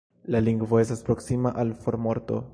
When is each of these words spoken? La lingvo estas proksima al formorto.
La 0.35 0.39
lingvo 0.45 0.79
estas 0.85 1.05
proksima 1.11 1.53
al 1.65 1.75
formorto. 1.85 2.43